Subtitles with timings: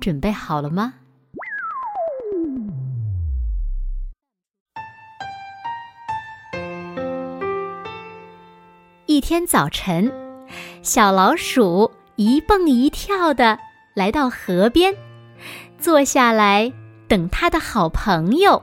[0.00, 0.94] 准备好了吗？
[9.06, 10.12] 一天早晨，
[10.82, 13.58] 小老鼠一蹦一跳的
[13.94, 14.94] 来到河边，
[15.78, 16.72] 坐下来
[17.06, 18.62] 等它的好朋友。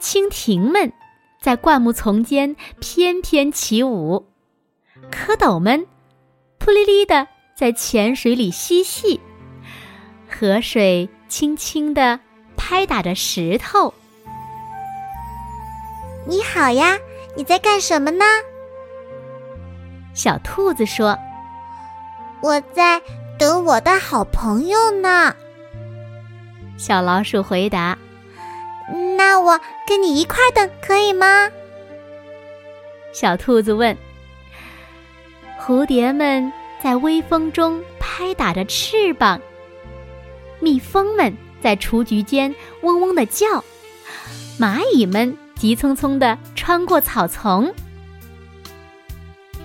[0.00, 0.92] 蜻蜓们
[1.40, 4.26] 在灌木丛间翩翩起舞，
[5.10, 5.86] 蝌蚪们
[6.58, 9.20] 扑哩哩的在浅水里嬉戏。
[10.32, 12.18] 河水轻轻地
[12.56, 13.92] 拍打着石头。
[16.26, 16.98] 你好呀，
[17.36, 18.24] 你在干什么呢？
[20.14, 21.18] 小兔子说
[22.42, 23.00] ：“我在
[23.38, 25.34] 等我的好朋友呢。”
[26.78, 27.96] 小老鼠回答
[29.16, 31.50] ：“那我跟你一块等可以吗？”
[33.12, 33.96] 小兔子问。
[35.60, 36.52] 蝴蝶们
[36.82, 39.40] 在微风中拍打着翅膀。
[40.62, 43.64] 蜜蜂们在雏菊间嗡嗡的叫，
[44.60, 47.74] 蚂蚁们急匆匆的穿过草丛。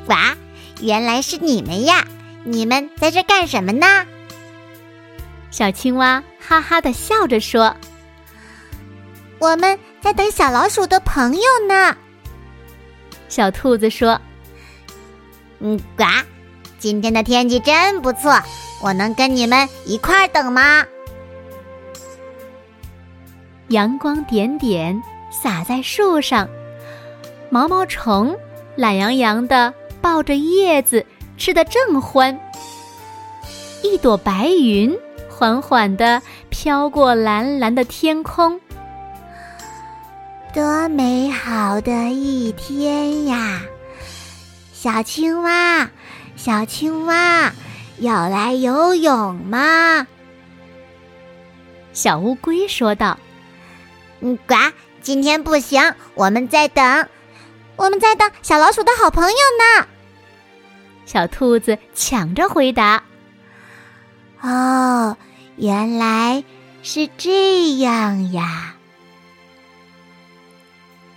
[0.08, 0.36] 哇，
[0.81, 2.08] 原来是你们呀！
[2.44, 4.06] 你们在这干什么呢？
[5.52, 7.75] 小青蛙哈哈的笑着说
[9.40, 11.95] ：“我们在等小老鼠的朋友呢。”
[13.30, 14.20] 小兔子说
[15.59, 16.06] ：“嗯，呱，
[16.80, 18.39] 今天的天气真不错。”
[18.80, 20.86] 我能跟你们一块儿等吗？
[23.69, 26.47] 阳光点点洒在树上，
[27.50, 28.38] 毛毛虫
[28.75, 31.03] 懒洋洋的抱着叶子，
[31.38, 32.40] 吃的正欢。
[33.81, 34.96] 一朵白云
[35.28, 38.62] 缓缓的飘过蓝蓝的天空，
[40.53, 43.63] 多美好的一天呀！
[44.72, 45.90] 小青蛙，
[46.38, 47.52] 小青蛙。
[48.00, 50.06] 要来游泳吗？
[51.94, 53.18] 小乌龟说道
[54.22, 54.53] ：“嗯，呱，
[55.02, 57.08] 今天不行，我们在等，
[57.76, 59.88] 我们在等小老鼠的好朋友呢。”
[61.08, 63.02] 小兔子抢着回答
[64.42, 65.18] ：“哦，
[65.56, 66.44] 原来
[66.84, 68.76] 是这样呀。”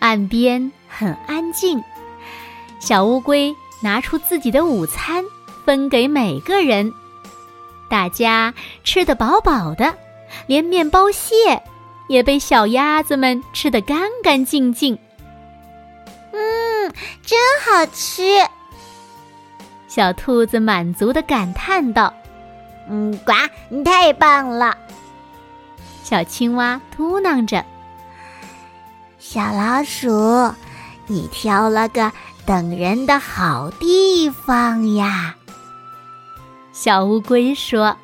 [0.01, 1.85] 岸边很安静，
[2.81, 5.25] 小乌龟拿出自己的午餐。
[5.67, 6.93] 分给每个人，
[7.89, 9.95] 大家吃得饱饱的，
[10.47, 11.63] 连面包屑
[12.09, 14.99] 也被小鸭子们吃得干干净净。
[16.33, 16.93] 嗯，
[17.23, 18.23] 真好吃！
[19.87, 22.13] 小兔子满足的感叹道
[22.89, 23.33] ：“嗯，呱，
[23.69, 24.77] 你太棒了！”
[26.03, 27.65] 小青蛙嘟囔着
[29.21, 30.53] ：“小老鼠，
[31.07, 32.11] 你挑了个
[32.51, 35.37] 等人的好地方呀！”
[36.75, 37.97] 小乌龟说：“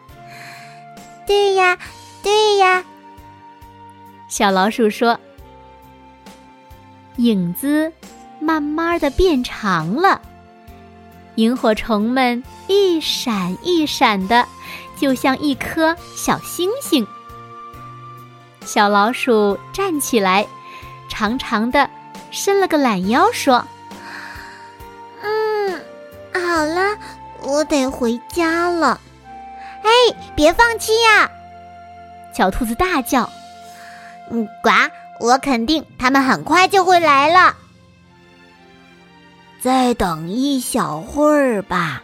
[1.26, 1.76] 对呀，
[2.22, 2.84] 对呀。”
[4.30, 5.18] 小老鼠说
[7.18, 7.92] ：“影子
[8.38, 10.22] 慢慢的变长了，
[11.34, 14.46] 萤火虫们一闪一闪的，
[14.96, 17.04] 就像一颗小星星。”
[18.64, 20.46] 小老鼠站起来，
[21.08, 21.90] 长长的
[22.30, 23.66] 伸了个懒腰，说
[27.46, 29.00] ：“我得回家了，
[29.84, 29.90] 哎，
[30.34, 31.30] 别放弃呀！
[32.34, 33.30] 小兔子大叫
[34.32, 34.70] ：“嗯，呱，
[35.20, 37.56] 我肯定他们很快就会来了。
[39.62, 42.02] 再等一小会儿吧，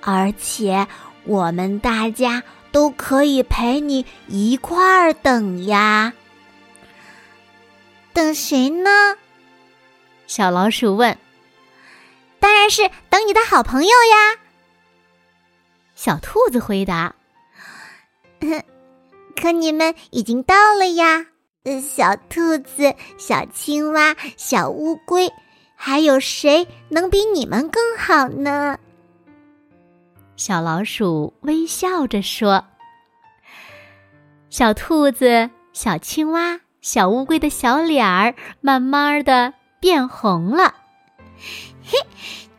[0.00, 0.86] 而且
[1.24, 6.12] 我们大家都可以陪你一块儿等呀。
[8.12, 8.88] 等谁呢？”
[10.28, 11.18] 小老鼠问。
[12.38, 14.38] “当然是等你的好朋友呀。”
[15.96, 17.16] 小兔子回答
[19.34, 21.26] ：“可你们已经到了呀！
[21.82, 25.32] 小兔子、小青蛙、小乌龟，
[25.74, 28.78] 还有谁能比你们更好呢？”
[30.36, 32.66] 小老鼠微笑着说
[34.50, 40.74] ：“小兔子、小青蛙、小乌龟的小脸儿慢慢的变红了。
[41.82, 41.98] 嘿，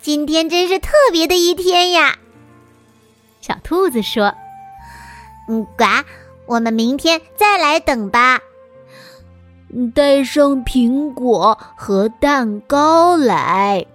[0.01, 2.17] 今天真是特别的一天呀！”
[3.47, 4.35] 小兔子说
[5.47, 5.85] ：“嗯，呱，
[6.47, 8.41] 我们明天再来等吧。
[9.95, 13.85] 带上苹果和蛋糕来。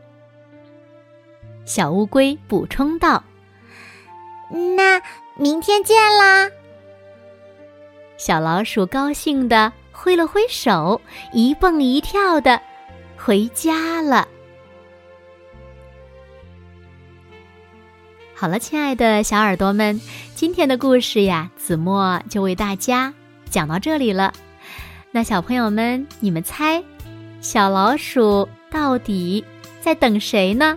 [1.66, 3.22] 小乌龟补充道
[4.74, 5.02] ：“那
[5.36, 6.50] 明天见啦！”
[8.16, 10.98] 小老鼠高兴的挥了挥手，
[11.30, 12.58] 一蹦一跳的
[13.18, 14.26] 回家了。
[18.42, 20.00] 好了，亲爱的小耳朵们，
[20.34, 23.14] 今天的故事呀，子墨就为大家
[23.48, 24.32] 讲到这里了。
[25.12, 26.82] 那小朋友们，你们猜，
[27.40, 29.44] 小老鼠到底
[29.80, 30.76] 在等谁呢？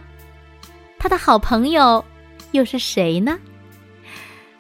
[0.99, 2.05] 他的好朋友
[2.51, 3.39] 又是谁呢？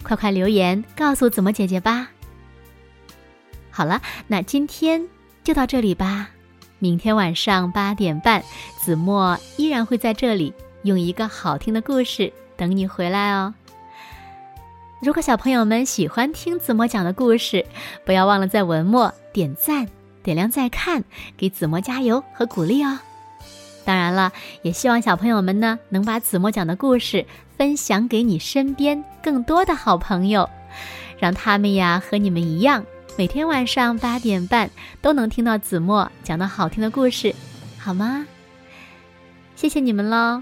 [0.01, 2.09] 快快留言告诉子墨姐姐吧。
[3.69, 5.07] 好了，那今天
[5.43, 6.31] 就到这里吧。
[6.79, 8.43] 明天晚上八点半，
[8.81, 10.51] 子墨依然会在这里
[10.81, 13.53] 用一个好听的故事等你回来哦。
[15.01, 17.65] 如果小朋友们喜欢听子墨讲的故事，
[18.05, 19.87] 不要忘了在文末点赞、
[20.23, 21.03] 点亮再看，
[21.37, 22.99] 给子墨加油和鼓励哦。
[23.83, 24.31] 当然了，
[24.63, 27.23] 也希望小朋友们呢能把子墨讲的故事
[27.55, 30.49] 分享给你身边更多的好朋友，
[31.19, 32.83] 让他们呀和你们一样，
[33.15, 37.35] 每天晚上八点半都能听到子墨讲的好听的故事，
[37.77, 38.25] 好吗？
[39.55, 40.41] 谢谢你们喽。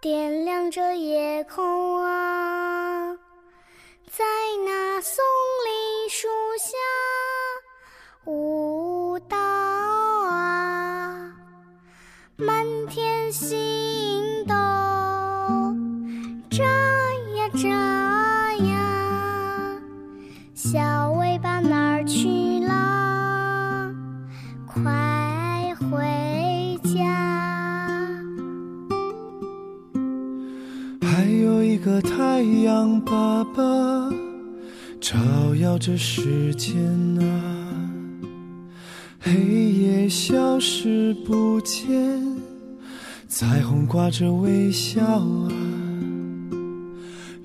[0.00, 2.49] 点亮着夜空啊，
[33.40, 34.10] 爸爸，
[35.00, 35.18] 照
[35.54, 36.76] 耀着世间
[37.18, 37.90] 啊。
[39.18, 41.88] 黑夜消失不见，
[43.28, 45.48] 彩虹挂着微笑啊。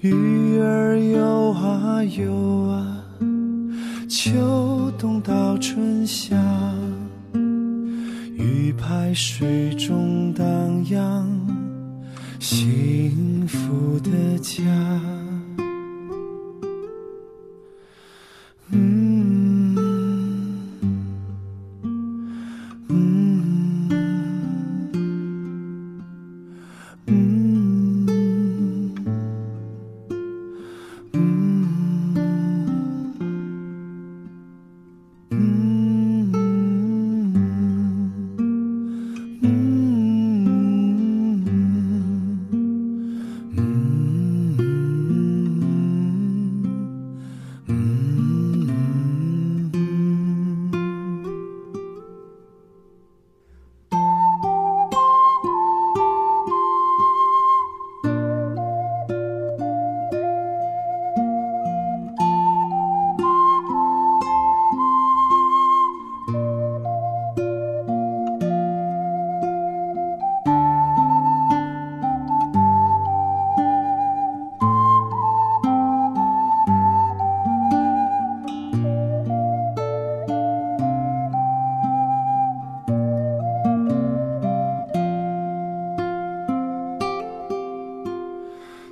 [0.02, 2.34] 鱼儿游啊游
[2.64, 3.02] 啊，
[4.10, 6.36] 秋冬到春夏。
[8.34, 10.46] 鱼排水中荡
[10.90, 11.26] 漾，
[12.38, 14.62] 幸福的家。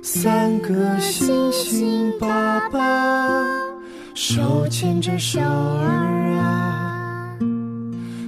[0.06, 3.42] 三个星星爸爸
[4.12, 7.34] 手牵着手儿啊，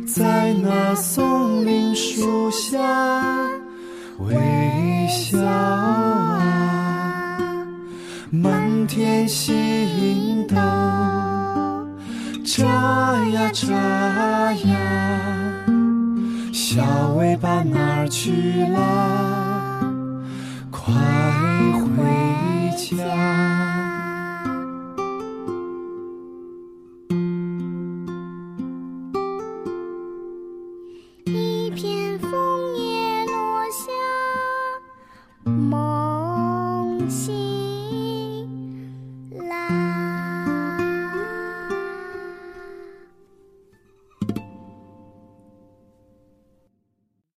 [0.06, 2.78] 在那松林树下
[4.20, 4.34] 微
[5.06, 6.40] 笑啊，
[8.30, 10.56] 满天星斗
[12.42, 12.64] 眨
[13.34, 13.74] 呀眨
[14.50, 15.66] 呀，
[16.54, 16.82] 小
[17.18, 19.45] 尾巴哪儿去了？
[20.86, 20.94] 快
[21.96, 22.70] 回！
[22.76, 23.65] 家，